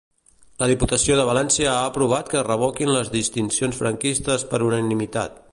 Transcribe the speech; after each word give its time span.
La 0.61 0.69
Diputació 0.71 1.17
de 1.19 1.25
València 1.29 1.69
ha 1.73 1.83
aprovat 1.91 2.33
que 2.33 2.41
es 2.41 2.45
revoquin 2.49 2.93
les 2.97 3.15
distincions 3.19 3.81
franquistes 3.85 4.51
per 4.55 4.67
unanimitat. 4.71 5.43